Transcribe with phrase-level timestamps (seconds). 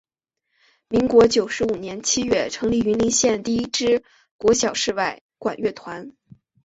[0.89, 4.03] 民国九十五年七月成立云林县第一支
[4.35, 6.11] 国小室外管乐团。